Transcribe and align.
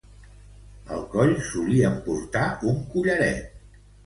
Al 0.95 1.03
coll 1.11 1.33
solien 1.49 1.99
portar 2.09 2.47
un 2.73 2.81
collaret. 2.97 3.63